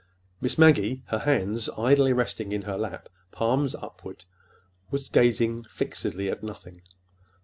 [0.41, 4.25] Miss Maggie, her hands idly resting in her lap, palms upward,
[4.89, 6.81] was gazing fixedly at nothing.